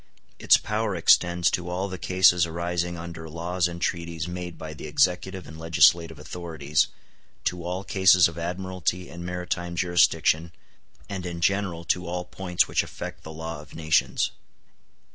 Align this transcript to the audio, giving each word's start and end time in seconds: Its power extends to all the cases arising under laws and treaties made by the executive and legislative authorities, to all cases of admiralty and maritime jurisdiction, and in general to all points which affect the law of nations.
Its 0.39 0.57
power 0.57 0.95
extends 0.95 1.51
to 1.51 1.69
all 1.69 1.87
the 1.87 1.99
cases 1.99 2.47
arising 2.47 2.97
under 2.97 3.29
laws 3.29 3.67
and 3.67 3.83
treaties 3.83 4.27
made 4.27 4.57
by 4.57 4.73
the 4.73 4.87
executive 4.87 5.45
and 5.47 5.59
legislative 5.59 6.17
authorities, 6.17 6.87
to 7.43 7.63
all 7.63 7.83
cases 7.83 8.27
of 8.27 8.35
admiralty 8.35 9.09
and 9.11 9.23
maritime 9.23 9.75
jurisdiction, 9.75 10.51
and 11.07 11.23
in 11.23 11.39
general 11.39 11.83
to 11.83 12.07
all 12.07 12.25
points 12.25 12.67
which 12.67 12.81
affect 12.81 13.21
the 13.21 13.29
law 13.31 13.61
of 13.61 13.75
nations. 13.75 14.31